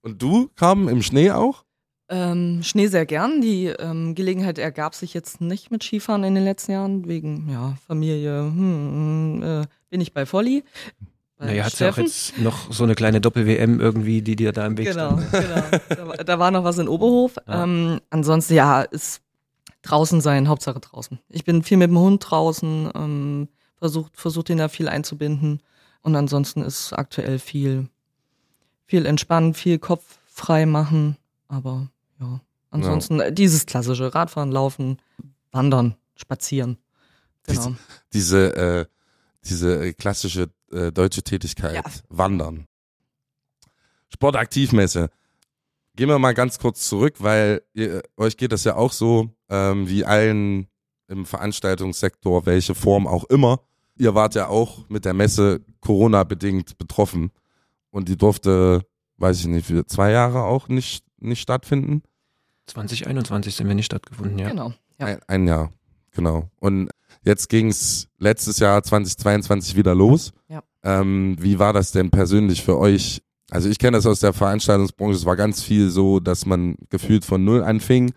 [0.01, 1.65] Und du, kam im Schnee auch?
[2.09, 3.41] Ähm, Schnee sehr gern.
[3.41, 7.77] Die ähm, Gelegenheit ergab sich jetzt nicht mit Skifahren in den letzten Jahren, wegen ja,
[7.87, 8.43] Familie.
[8.43, 10.63] Hm, hm äh, bin ich bei Volli.
[11.41, 14.77] Naja, hat ja auch jetzt noch so eine kleine Doppel-WM irgendwie, die dir da im
[14.77, 15.31] Weg genau, stand.
[15.89, 17.35] Genau, da, da, war noch was in Oberhof.
[17.47, 17.63] Ja.
[17.63, 19.21] Ähm, ansonsten, ja, ist
[19.81, 21.19] draußen sein, Hauptsache draußen.
[21.29, 22.91] Ich bin viel mit dem Hund draußen.
[22.93, 23.47] Ähm,
[23.81, 25.61] versucht, versucht ihn da viel einzubinden.
[26.01, 27.89] Und ansonsten ist aktuell viel,
[28.85, 31.17] viel entspannen, viel Kopf frei machen.
[31.47, 33.31] Aber ja, ansonsten ja.
[33.31, 34.99] dieses klassische Radfahren, Laufen,
[35.51, 36.77] Wandern, Spazieren.
[37.47, 37.73] Genau.
[38.13, 38.85] Diese, diese, äh,
[39.45, 41.83] diese klassische äh, deutsche Tätigkeit, ja.
[42.09, 42.65] Wandern.
[44.09, 45.09] Sportaktivmesse.
[45.95, 49.89] Gehen wir mal ganz kurz zurück, weil ihr, euch geht das ja auch so, ähm,
[49.89, 50.67] wie allen
[51.07, 53.59] im Veranstaltungssektor, welche Form auch immer
[54.01, 57.31] ihr wart ja auch mit der Messe Corona-bedingt betroffen.
[57.91, 58.85] Und die durfte,
[59.17, 62.01] weiß ich nicht, für zwei Jahre auch nicht, nicht stattfinden.
[62.67, 64.49] 2021 sind wir nicht stattgefunden, ja.
[64.49, 64.73] Genau.
[64.99, 65.07] Ja.
[65.07, 65.71] Ein, ein Jahr,
[66.11, 66.49] genau.
[66.59, 66.89] Und
[67.23, 70.31] jetzt ging es letztes Jahr 2022 wieder los.
[70.47, 70.63] Ja.
[70.83, 73.21] Ähm, wie war das denn persönlich für euch?
[73.49, 77.25] Also ich kenne das aus der Veranstaltungsbranche, es war ganz viel so, dass man gefühlt
[77.25, 78.13] von null anfing.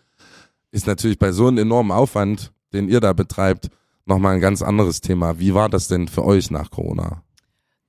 [0.71, 3.69] Ist natürlich bei so einem enormen Aufwand, den ihr da betreibt,
[4.07, 5.39] nochmal ein ganz anderes Thema.
[5.39, 7.23] Wie war das denn für euch nach Corona?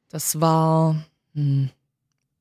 [0.09, 1.69] Das war hm,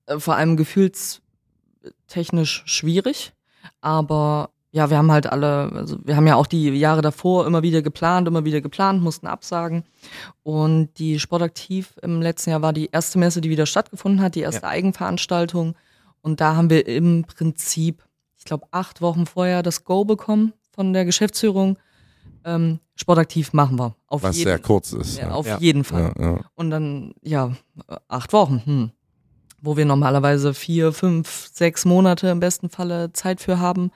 [0.07, 3.33] äh, vor allem gefühlstechnisch schwierig,
[3.81, 7.63] aber ja, wir haben halt alle, also wir haben ja auch die Jahre davor immer
[7.63, 9.85] wieder geplant, immer wieder geplant, mussten absagen.
[10.43, 14.41] Und die Sportaktiv im letzten Jahr war die erste Messe, die wieder stattgefunden hat, die
[14.41, 14.69] erste ja.
[14.71, 15.77] Eigenveranstaltung.
[16.23, 18.03] Und da haben wir im Prinzip,
[18.37, 21.79] ich glaube, acht Wochen vorher das Go bekommen von der Geschäftsführung
[22.45, 23.95] ähm, sportaktiv machen wir.
[24.09, 25.19] Auf Was jeden, sehr kurz ist.
[25.19, 25.57] Ja, auf ja.
[25.59, 26.13] jeden Fall.
[26.19, 27.53] Ja, Und dann, ja,
[28.09, 28.91] acht Wochen, hm,
[29.63, 33.93] wo wir normalerweise vier, fünf, sechs Monate im besten Falle Zeit für haben.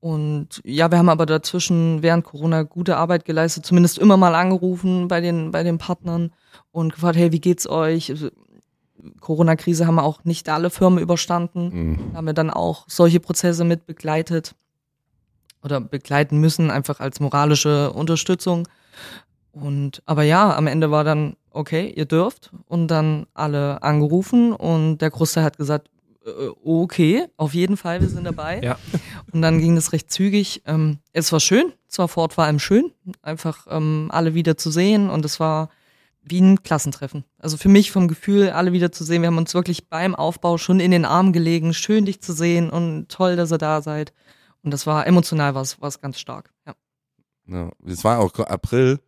[0.00, 5.08] Und ja, wir haben aber dazwischen während Corona gute Arbeit geleistet, zumindest immer mal angerufen
[5.08, 6.32] bei den, bei den Partnern
[6.70, 8.14] und gefragt, hey, wie geht's euch?
[9.20, 11.70] Corona-Krise haben wir auch nicht alle Firmen überstanden.
[11.72, 11.98] Mhm.
[12.12, 14.54] Da haben wir dann auch solche Prozesse mit begleitet
[15.62, 18.68] oder begleiten müssen, einfach als moralische Unterstützung.
[19.52, 22.52] Und aber ja, am Ende war dann, okay, ihr dürft.
[22.66, 25.90] Und dann alle angerufen und der Großteil hat gesagt,
[26.24, 28.60] äh, okay, auf jeden Fall, wir sind dabei.
[28.62, 28.78] Ja.
[29.32, 30.62] Und dann ging das recht zügig.
[30.66, 34.56] Ähm, es war schön, es war vor Ort vor allem schön, einfach ähm, alle wieder
[34.56, 35.70] zu sehen und es war
[36.22, 37.24] wie ein Klassentreffen.
[37.38, 39.22] Also für mich vom Gefühl, alle wieder zu sehen.
[39.22, 42.70] Wir haben uns wirklich beim Aufbau schon in den Arm gelegen, schön dich zu sehen
[42.70, 44.12] und toll, dass ihr da seid.
[44.62, 46.52] Und das war emotional was, was ganz stark.
[46.66, 46.74] Ja.
[47.46, 47.70] ja.
[47.86, 49.00] Es war auch April,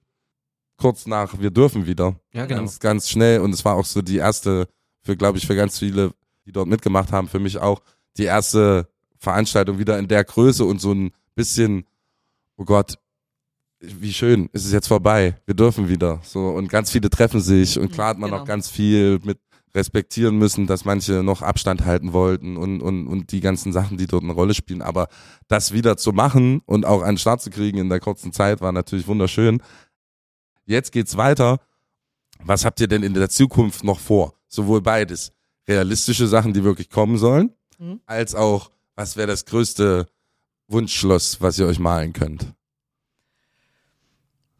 [0.76, 2.16] kurz nach wir dürfen wieder.
[2.32, 2.60] Ja, genau.
[2.60, 4.68] Ganz, ganz schnell und es war auch so die erste,
[5.02, 6.12] für glaube ich, für ganz viele,
[6.46, 7.82] die dort mitgemacht haben, für mich auch
[8.16, 8.89] die erste
[9.20, 11.84] Veranstaltung wieder in der Größe und so ein bisschen,
[12.56, 12.98] oh Gott,
[13.80, 16.20] wie schön, ist es jetzt vorbei, wir dürfen wieder.
[16.22, 18.42] So, und ganz viele treffen sich und klar hat man genau.
[18.42, 19.38] auch ganz viel mit
[19.74, 24.06] respektieren müssen, dass manche noch Abstand halten wollten und, und, und die ganzen Sachen, die
[24.06, 24.82] dort eine Rolle spielen.
[24.82, 25.08] Aber
[25.48, 28.72] das wieder zu machen und auch den Start zu kriegen in der kurzen Zeit war
[28.72, 29.62] natürlich wunderschön.
[30.66, 31.60] Jetzt geht's weiter.
[32.42, 34.34] Was habt ihr denn in der Zukunft noch vor?
[34.48, 35.32] Sowohl beides.
[35.68, 38.00] Realistische Sachen, die wirklich kommen sollen, mhm.
[38.06, 40.06] als auch, was wäre das größte
[40.68, 42.52] Wunschschloss, was ihr euch malen könnt?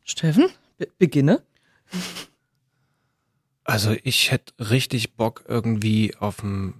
[0.03, 0.47] Steffen,
[0.79, 1.43] be beginne.
[3.65, 6.73] Also ich hätte richtig Bock irgendwie auf ein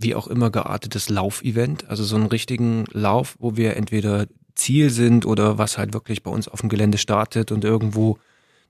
[0.00, 5.26] wie auch immer geartetes Laufevent, also so einen richtigen Lauf, wo wir entweder Ziel sind
[5.26, 8.18] oder was halt wirklich bei uns auf dem Gelände startet und irgendwo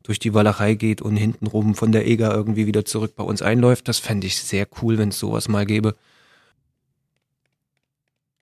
[0.03, 3.87] durch die Walachei geht und hintenrum von der EGA irgendwie wieder zurück bei uns einläuft.
[3.87, 5.95] Das fände ich sehr cool, wenn es sowas mal gäbe.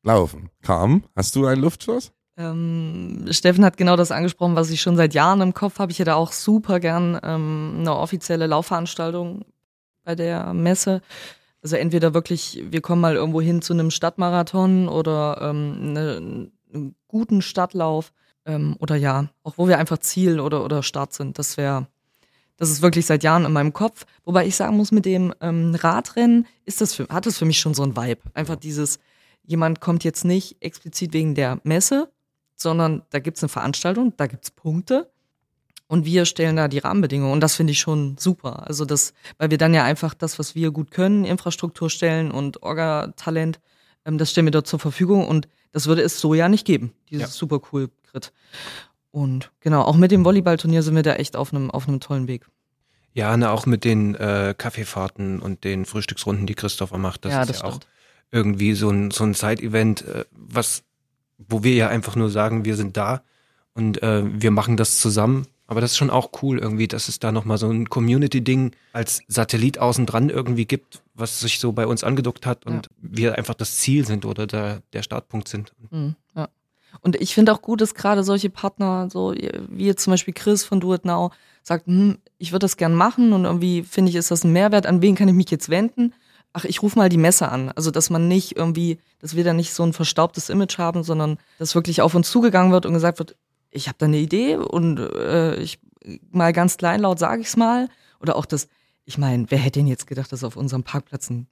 [0.06, 0.50] Laufen.
[0.62, 2.12] Kam, hast du ein Luftschloss?
[2.36, 5.90] Ähm, Steffen hat genau das angesprochen, was ich schon seit Jahren im Kopf habe.
[5.90, 9.44] Ich hätte auch super gern ähm, eine offizielle Laufveranstaltung
[10.04, 11.02] bei der Messe.
[11.60, 16.16] Also entweder wirklich, wir kommen mal irgendwo hin zu einem Stadtmarathon oder ähm, eine,
[16.72, 18.12] einen guten Stadtlauf
[18.44, 21.36] ähm, oder ja, auch wo wir einfach Ziel oder, oder Start sind.
[21.36, 21.88] Das wäre,
[22.58, 24.06] das ist wirklich seit Jahren in meinem Kopf.
[24.24, 27.58] Wobei ich sagen muss, mit dem ähm, Radrennen ist das für, hat das für mich
[27.58, 28.20] schon so ein Vibe.
[28.34, 29.00] Einfach dieses,
[29.46, 32.10] jemand kommt jetzt nicht explizit wegen der Messe,
[32.54, 35.10] sondern da gibt es eine Veranstaltung, da gibt es Punkte
[35.88, 38.66] und wir stellen da die Rahmenbedingungen und das finde ich schon super.
[38.66, 42.62] Also das, weil wir dann ja einfach das, was wir gut können, Infrastruktur stellen und
[42.62, 43.60] Orga-Talent,
[44.04, 46.92] ähm, das stellen wir dort zur Verfügung und das würde es so ja nicht geben,
[47.10, 47.30] dieses ja.
[47.30, 48.32] super cool Grid.
[49.10, 52.28] Und genau, auch mit dem Volleyballturnier sind wir da echt auf einem auf einem tollen
[52.28, 52.46] Weg.
[53.12, 57.40] Ja, ne, auch mit den äh, Kaffeefahrten und den Frühstücksrunden, die Christopher macht, das ja,
[57.42, 57.84] ist das ja stimmt.
[57.84, 57.95] auch
[58.30, 60.82] irgendwie so ein so ein Side-Event, äh, was
[61.38, 63.22] wo wir ja einfach nur sagen, wir sind da
[63.74, 65.46] und äh, wir machen das zusammen.
[65.68, 69.20] Aber das ist schon auch cool irgendwie, dass es da nochmal so ein Community-Ding als
[69.26, 72.92] Satellit außen dran irgendwie gibt, was sich so bei uns angedockt hat und ja.
[73.00, 75.72] wir einfach das Ziel sind oder der, der Startpunkt sind.
[75.90, 76.48] Mhm, ja.
[77.00, 80.64] Und ich finde auch gut, dass gerade solche Partner, so wie jetzt zum Beispiel Chris
[80.64, 84.16] von Do It Now, sagt, hm, ich würde das gern machen und irgendwie finde ich,
[84.16, 86.14] ist das ein Mehrwert, an wen kann ich mich jetzt wenden?
[86.56, 87.70] Ach, ich rufe mal die Messe an.
[87.76, 91.38] Also, dass man nicht irgendwie, dass wir da nicht so ein verstaubtes Image haben, sondern
[91.58, 93.36] dass wirklich auf uns zugegangen wird und gesagt wird,
[93.70, 95.78] ich habe da eine Idee und äh, ich
[96.30, 97.88] mal ganz kleinlaut sage ich es mal.
[98.20, 98.68] Oder auch das,
[99.04, 101.46] ich meine, wer hätte denn jetzt gedacht, dass auf unserem Parkplatz ein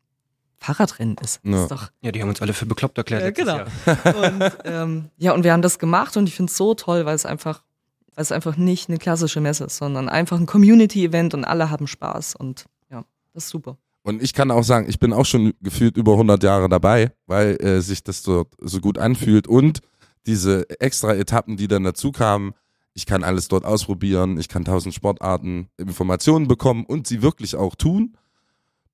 [0.56, 1.40] Fahrradrennen ist?
[1.44, 1.62] Ja.
[1.62, 3.22] ist doch, ja, die haben uns alle für bekloppt erklärt.
[3.22, 3.64] Ja, genau.
[4.22, 7.14] und, ähm, ja, und wir haben das gemacht und ich finde es so toll, weil
[7.14, 7.62] es einfach,
[8.14, 11.86] weil es einfach nicht eine klassische Messe ist, sondern einfach ein Community-Event und alle haben
[11.86, 13.76] Spaß und ja, das ist super.
[14.04, 17.56] Und ich kann auch sagen, ich bin auch schon gefühlt über 100 Jahre dabei, weil
[17.62, 19.80] äh, sich das dort so gut anfühlt und
[20.26, 22.52] diese extra Etappen, die dann dazu kamen,
[22.92, 27.74] ich kann alles dort ausprobieren, ich kann tausend Sportarten, Informationen bekommen und sie wirklich auch
[27.74, 28.16] tun.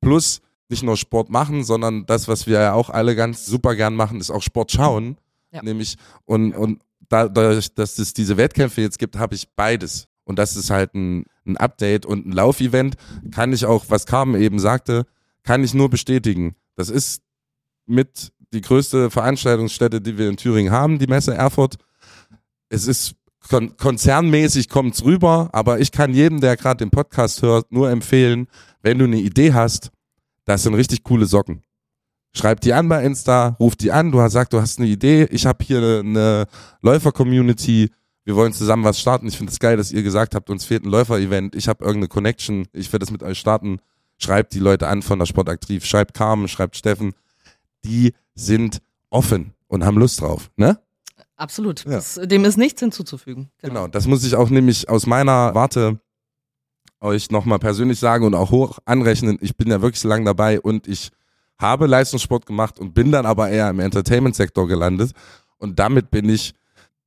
[0.00, 3.96] Plus nicht nur Sport machen, sondern das, was wir ja auch alle ganz super gern
[3.96, 5.18] machen, ist auch Sport schauen.
[5.50, 5.62] Ja.
[5.62, 10.06] Nämlich, und, und dadurch, dass es diese Wettkämpfe jetzt gibt, habe ich beides.
[10.30, 12.94] Und das ist halt ein, ein Update und ein Laufevent.
[13.32, 15.04] Kann ich auch, was Carmen eben sagte,
[15.42, 16.54] kann ich nur bestätigen.
[16.76, 17.22] Das ist
[17.84, 21.78] mit die größte Veranstaltungsstätte, die wir in Thüringen haben, die Messe Erfurt.
[22.68, 23.16] Es ist
[23.48, 28.46] kon konzernmäßig kommt's rüber, aber ich kann jedem, der gerade den Podcast hört, nur empfehlen,
[28.82, 29.90] wenn du eine Idee hast,
[30.44, 31.64] das sind richtig coole Socken.
[32.32, 35.24] Schreib die an bei Insta, ruf die an, du hast gesagt, du hast eine Idee,
[35.32, 36.46] ich habe hier eine
[36.82, 37.90] Läufer-Community,
[38.24, 39.26] wir wollen zusammen was starten.
[39.26, 41.54] Ich finde es geil, dass ihr gesagt habt, uns fehlt ein Läufer-Event.
[41.54, 42.66] Ich habe irgendeine Connection.
[42.72, 43.80] Ich werde das mit euch starten.
[44.18, 45.84] Schreibt die Leute an von der Sportaktiv.
[45.84, 47.14] Schreibt Carmen, schreibt Steffen.
[47.84, 48.78] Die sind
[49.08, 50.78] offen und haben Lust drauf, ne?
[51.36, 51.84] Absolut.
[51.86, 51.92] Ja.
[51.92, 53.50] Das, dem ist nichts hinzuzufügen.
[53.62, 53.74] Genau.
[53.74, 53.88] genau.
[53.88, 55.98] Das muss ich auch nämlich aus meiner Warte
[57.00, 59.38] euch nochmal persönlich sagen und auch hoch anrechnen.
[59.40, 61.10] Ich bin ja wirklich so lange dabei und ich
[61.58, 65.12] habe Leistungssport gemacht und bin dann aber eher im Entertainment-Sektor gelandet.
[65.56, 66.54] Und damit bin ich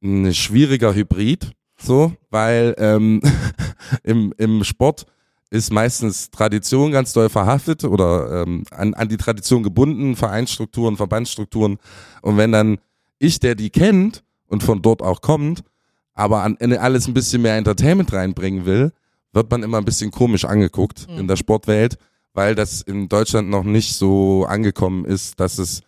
[0.04, 3.22] ein schwieriger Hybrid, so, weil ähm,
[4.04, 5.06] im, im Sport
[5.50, 11.78] ist meistens Tradition ganz doll verhaftet oder ähm, an, an die Tradition gebunden, Vereinsstrukturen, Verbandsstrukturen.
[12.22, 12.80] Und wenn dann
[13.20, 15.64] ich, der die kennt und von dort auch kommt,
[16.16, 18.92] aber an, in alles ein bisschen mehr Entertainment reinbringen will,
[19.32, 21.20] wird man immer ein bisschen komisch angeguckt mhm.
[21.20, 21.98] in der Sportwelt,
[22.34, 25.82] weil das in Deutschland noch nicht so angekommen ist, dass es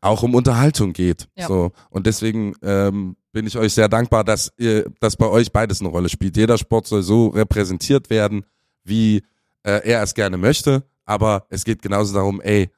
[0.00, 1.28] auch um Unterhaltung geht.
[1.36, 1.48] Ja.
[1.48, 1.72] So.
[1.90, 5.90] Und deswegen ähm, bin ich euch sehr dankbar, dass ihr, dass bei euch beides eine
[5.90, 6.36] Rolle spielt.
[6.36, 8.44] Jeder Sport soll so repräsentiert werden
[8.84, 9.22] wie
[9.64, 10.84] äh, er es gerne möchte.
[11.04, 12.70] Aber es geht genauso darum, ey,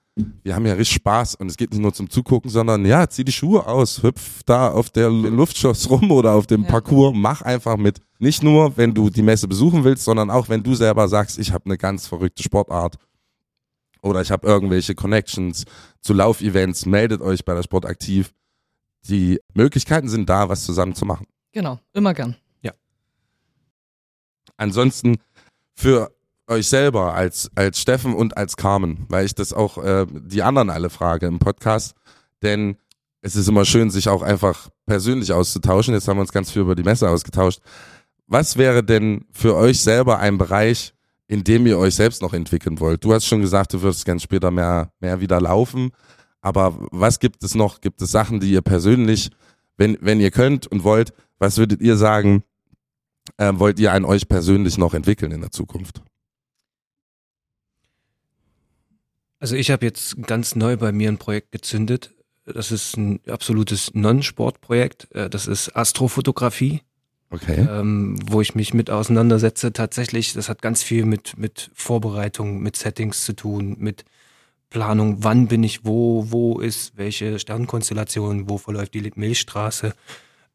[0.42, 3.24] wir haben ja richtig Spaß und es geht nicht nur zum Zugucken, sondern ja, zieh
[3.24, 6.68] die Schuhe aus, hüpf da auf der Luftschloss rum oder auf dem ja.
[6.68, 8.00] Parcours, mach einfach mit.
[8.18, 11.52] Nicht nur, wenn du die Messe besuchen willst, sondern auch, wenn du selber sagst, ich
[11.52, 12.96] habe eine ganz verrückte Sportart
[14.02, 15.64] oder ich habe irgendwelche Connections
[16.00, 18.32] zu Laufevents, meldet euch bei der Sport aktiv.
[19.08, 21.26] Die Möglichkeiten sind da, was zusammen zu machen.
[21.52, 22.36] Genau, immer gern.
[22.62, 22.72] Ja.
[24.56, 25.18] Ansonsten
[25.74, 26.12] für
[26.46, 30.68] euch selber als, als Steffen und als Carmen, weil ich das auch äh, die anderen
[30.68, 31.94] alle frage im Podcast,
[32.42, 32.76] denn
[33.22, 35.94] es ist immer schön, sich auch einfach persönlich auszutauschen.
[35.94, 37.60] Jetzt haben wir uns ganz viel über die Messe ausgetauscht.
[38.26, 40.94] Was wäre denn für euch selber ein Bereich,
[41.30, 43.04] in dem ihr euch selbst noch entwickeln wollt?
[43.04, 45.92] Du hast schon gesagt, du wirst ganz später mehr, mehr wieder laufen.
[46.40, 47.80] Aber was gibt es noch?
[47.80, 49.30] Gibt es Sachen, die ihr persönlich,
[49.76, 52.42] wenn, wenn ihr könnt und wollt, was würdet ihr sagen,
[53.36, 56.02] äh, wollt ihr an euch persönlich noch entwickeln in der Zukunft?
[59.38, 62.12] Also ich habe jetzt ganz neu bei mir ein Projekt gezündet.
[62.44, 65.06] Das ist ein absolutes Non-Sport-Projekt.
[65.12, 66.80] Äh, das ist Astrofotografie.
[67.30, 67.66] Okay.
[67.70, 69.72] Ähm, wo ich mich mit auseinandersetze.
[69.72, 74.04] Tatsächlich, das hat ganz viel mit, mit Vorbereitung, mit Settings zu tun, mit
[74.68, 79.94] Planung, wann bin ich wo, wo ist welche Sternkonstellation, wo verläuft die Milchstraße,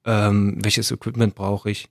[0.05, 1.89] ähm, welches Equipment brauche ich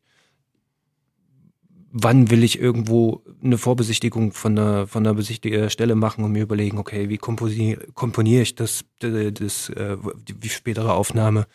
[1.97, 6.79] wann will ich irgendwo eine Vorbesichtigung von einer, von einer Besichtigstelle machen und mir überlegen,
[6.79, 9.97] okay, wie komponiere, komponiere ich das, das, das äh,
[10.29, 11.47] die spätere Aufnahme.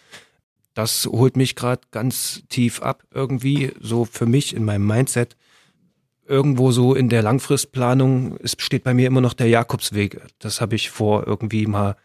[0.79, 5.35] Das holt mich gerade ganz tief ab irgendwie, so für mich in meinem Mindset.
[6.25, 10.21] Irgendwo so in der Langfristplanung es steht bei mir immer noch der Jakobsweg.
[10.39, 11.95] Das habe ich vor irgendwie mal,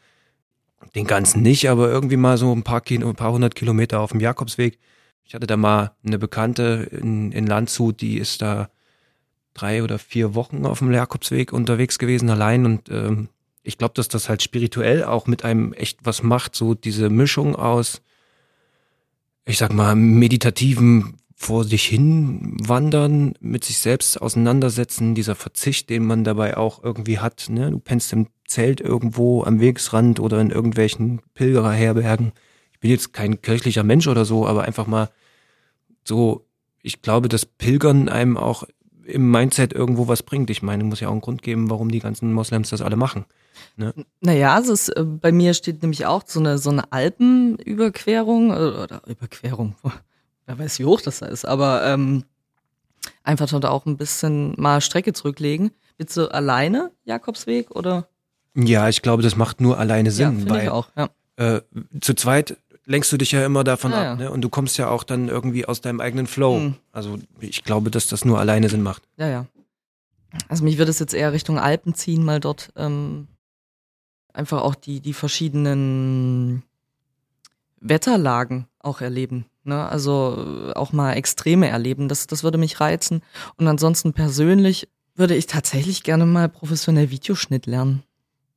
[0.94, 4.20] den ganzen nicht, aber irgendwie mal so ein paar, ein paar hundert Kilometer auf dem
[4.20, 4.78] Jakobsweg
[5.24, 8.68] ich hatte da mal eine Bekannte in, in Landshut, die ist da
[9.54, 12.66] drei oder vier Wochen auf dem Jakobsweg unterwegs gewesen, allein.
[12.66, 13.28] Und ähm,
[13.62, 17.56] ich glaube, dass das halt spirituell auch mit einem echt was macht, so diese Mischung
[17.56, 18.02] aus,
[19.46, 26.04] ich sag mal, meditativen vor sich hin wandern, mit sich selbst auseinandersetzen, dieser Verzicht, den
[26.07, 27.46] man dabei auch irgendwie hat.
[27.50, 27.70] Ne?
[27.70, 32.33] Du pennst im Zelt irgendwo am Wegesrand oder in irgendwelchen Pilgererherbergen
[32.85, 35.09] bin jetzt kein kirchlicher Mensch oder so, aber einfach mal
[36.07, 36.46] so,
[36.83, 38.64] ich glaube, dass Pilgern einem auch
[39.06, 40.50] im Mindset irgendwo was bringt.
[40.50, 43.24] Ich meine, muss ja auch einen Grund geben, warum die ganzen Moslems das alle machen.
[43.76, 43.94] Ne?
[44.20, 48.54] Naja, also es, äh, bei mir steht nämlich auch so eine, so eine Alpenüberquerung äh,
[48.54, 49.76] oder Überquerung.
[50.46, 52.24] Wer weiß, wie hoch das da ist, aber ähm,
[53.22, 55.70] einfach dort auch ein bisschen mal Strecke zurücklegen.
[55.96, 58.08] Willst du alleine Jakobsweg oder?
[58.54, 61.08] Ja, ich glaube, das macht nur alleine Sinn, ja, weil ich auch, ja.
[61.36, 61.62] äh,
[62.00, 62.56] zu zweit
[62.87, 64.31] lenkst du dich ja immer davon ah, ab, ne?
[64.31, 66.59] Und du kommst ja auch dann irgendwie aus deinem eigenen Flow.
[66.59, 66.75] Mhm.
[66.92, 69.03] Also ich glaube, dass das nur alleine Sinn macht.
[69.16, 69.47] Ja, ja.
[70.49, 73.29] Also mich würde es jetzt eher Richtung Alpen ziehen, mal dort ähm,
[74.33, 76.64] einfach auch die, die verschiedenen
[77.81, 79.47] Wetterlagen auch erleben.
[79.62, 79.88] Ne?
[79.88, 82.09] Also auch mal Extreme erleben.
[82.09, 83.23] Das, das würde mich reizen.
[83.57, 88.03] Und ansonsten persönlich würde ich tatsächlich gerne mal professionell Videoschnitt lernen.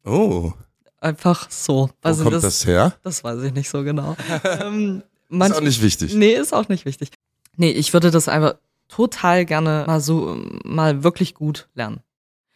[0.03, 0.53] Oh.
[0.99, 1.89] Einfach so.
[2.01, 2.95] Wo also kommt das, das, her?
[3.03, 4.15] Das weiß ich nicht so genau.
[4.43, 6.13] ähm, manch, ist auch nicht wichtig.
[6.13, 7.11] Nee, ist auch nicht wichtig.
[7.55, 8.55] Nee, ich würde das einfach
[8.87, 11.99] total gerne mal so, mal wirklich gut lernen.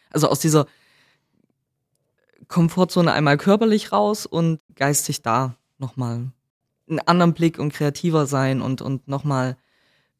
[0.09, 0.65] Also aus dieser
[2.47, 6.31] Komfortzone einmal körperlich raus und geistig da nochmal
[6.89, 9.57] einen anderen Blick und kreativer sein und, und nochmal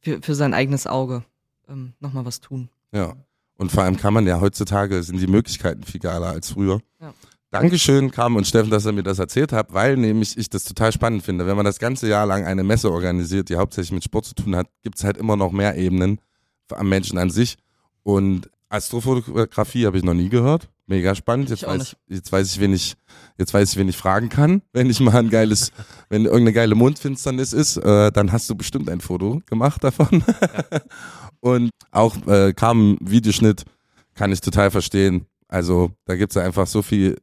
[0.00, 1.24] für, für sein eigenes Auge
[1.68, 2.68] ähm, nochmal was tun.
[2.92, 3.14] Ja.
[3.58, 6.80] Und vor allem kann man ja heutzutage, sind die Möglichkeiten viel geiler als früher.
[7.00, 7.14] Ja.
[7.52, 10.90] Dankeschön, Carmen und Steffen, dass ihr mir das erzählt habt, weil nämlich ich das total
[10.90, 11.46] spannend finde.
[11.46, 14.56] Wenn man das ganze Jahr lang eine Messe organisiert, die hauptsächlich mit Sport zu tun
[14.56, 16.18] hat, gibt's halt immer noch mehr Ebenen
[16.70, 17.58] am Menschen an sich.
[18.04, 20.70] Und Astrofotografie habe ich noch nie gehört.
[20.86, 21.50] Mega spannend.
[21.50, 22.94] Jetzt weiß, jetzt weiß ich, wen ich,
[23.36, 24.62] jetzt weiß ich, wen ich fragen kann.
[24.72, 25.72] Wenn ich mal ein geiles,
[26.08, 30.24] wenn irgendeine geile Mondfinsternis ist, äh, dann hast du bestimmt ein Foto gemacht davon.
[30.26, 30.80] Ja.
[31.40, 33.64] und auch äh, Carmen Videoschnitt
[34.14, 35.26] kann ich total verstehen.
[35.48, 37.18] Also da gibt's ja einfach so viel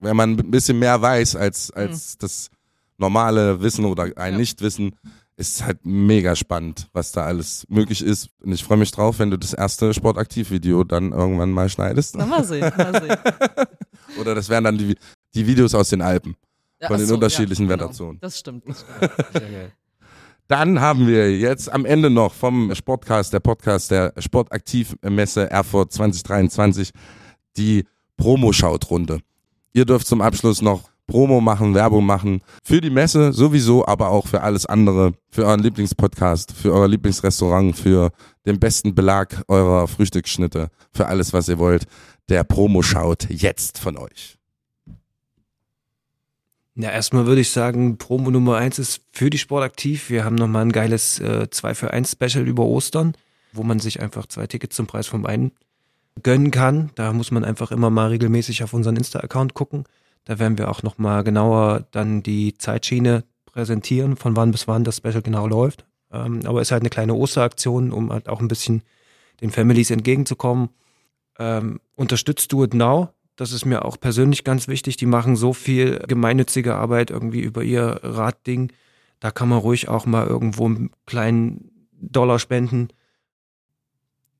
[0.00, 2.18] wenn man ein bisschen mehr weiß als, als mhm.
[2.20, 2.50] das
[2.98, 4.38] normale Wissen oder ein ja.
[4.38, 4.96] Nichtwissen,
[5.36, 8.28] ist halt mega spannend, was da alles möglich ist.
[8.42, 12.16] Und ich freue mich drauf, wenn du das erste Sportaktiv-Video dann irgendwann mal schneidest.
[12.16, 13.16] Na, mal sehen, mal sehen.
[14.20, 14.96] Oder das wären dann die,
[15.34, 16.36] die Videos aus den Alpen.
[16.78, 17.84] Ja, Von den so, unterschiedlichen ja, genau.
[17.84, 18.18] Wetterzonen.
[18.20, 18.64] Das stimmt.
[18.68, 19.32] Das stimmt.
[19.32, 19.72] Sehr geil.
[20.46, 26.90] Dann haben wir jetzt am Ende noch vom Sportcast, der Podcast der Sportaktivmesse Erfurt 2023,
[27.56, 27.84] die
[28.16, 29.20] Promo-Schaut-Runde.
[29.72, 32.40] Ihr dürft zum Abschluss noch Promo machen, Werbung machen.
[32.62, 35.12] Für die Messe sowieso, aber auch für alles andere.
[35.30, 38.12] Für euren Lieblingspodcast, für euer Lieblingsrestaurant, für
[38.46, 41.84] den besten Belag eurer Frühstücksschnitte, für alles, was ihr wollt.
[42.28, 44.38] Der Promo schaut jetzt von euch.
[46.76, 50.10] Ja, erstmal würde ich sagen, Promo Nummer eins ist für die Sportaktiv.
[50.10, 53.14] Wir haben nochmal ein geiles äh, 2 für 1 Special über Ostern,
[53.52, 55.50] wo man sich einfach zwei Tickets zum Preis vom einen
[56.22, 56.90] gönnen kann.
[56.94, 59.84] Da muss man einfach immer mal regelmäßig auf unseren Insta-Account gucken.
[60.24, 64.98] Da werden wir auch nochmal genauer dann die Zeitschiene präsentieren, von wann bis wann das
[64.98, 65.86] Special genau läuft.
[66.12, 68.82] Ähm, aber es ist halt eine kleine Osteraktion, um halt auch ein bisschen
[69.40, 70.70] den Families entgegenzukommen.
[71.38, 73.10] Ähm, unterstützt Do It Now.
[73.36, 74.96] Das ist mir auch persönlich ganz wichtig.
[74.98, 78.72] Die machen so viel gemeinnützige Arbeit irgendwie über ihr Radding.
[79.18, 82.88] Da kann man ruhig auch mal irgendwo einen kleinen Dollar spenden.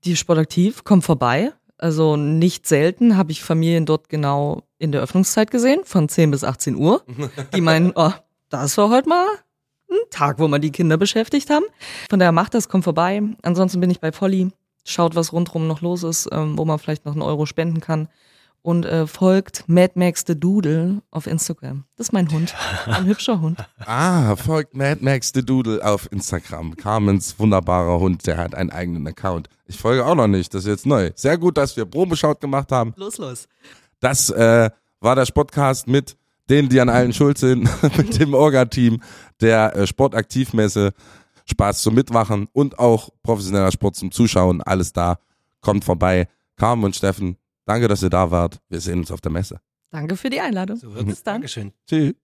[0.05, 1.53] Die Sportaktiv kommt vorbei.
[1.81, 6.45] Also nicht selten habe ich Familien dort genau in der Öffnungszeit gesehen, von 10 bis
[6.45, 7.03] 18 Uhr.
[7.55, 8.13] Die meinen, oh,
[8.51, 9.27] das war heute mal
[9.91, 11.65] ein Tag, wo wir die Kinder beschäftigt haben.
[12.09, 13.23] Von daher macht das, kommt vorbei.
[13.43, 14.51] Ansonsten bin ich bei Polly.
[14.85, 18.09] Schaut, was rundherum noch los ist, ähm, wo man vielleicht noch einen Euro spenden kann.
[18.63, 21.85] Und äh, folgt Mad Max the Doodle auf Instagram.
[21.97, 22.55] Das ist mein Hund.
[22.87, 23.59] Ein hübscher Hund.
[23.87, 26.77] Ah, folgt Mad Max the Doodle auf Instagram.
[26.77, 29.49] Carmens wunderbarer Hund, der hat einen eigenen Account.
[29.67, 31.11] Ich folge auch noch nicht, das ist jetzt neu.
[31.15, 32.93] Sehr gut, dass wir Probeschaut gemacht haben.
[32.97, 33.49] Los, los.
[34.01, 34.71] Das äh,
[35.01, 36.17] war der Sportcast mit
[36.51, 39.01] denen, die an allen schuld sind, mit dem Orga-Team
[39.41, 40.93] der äh, Sportaktivmesse.
[41.51, 44.63] Spaß zum Mitmachen und auch professioneller Sport zum Zuschauen.
[44.63, 45.19] Alles da.
[45.61, 46.29] Kommt vorbei.
[46.57, 47.37] Carmen und Steffen,
[47.71, 48.61] danke, dass ihr da wart.
[48.69, 49.61] Wir sehen uns auf der Messe.
[49.91, 50.77] Danke für die Einladung.
[50.77, 50.91] So.
[50.91, 51.35] Bis dann.
[51.35, 51.73] Dankeschön.
[51.89, 52.15] Tschüss.